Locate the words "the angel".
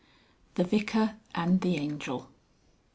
1.61-2.27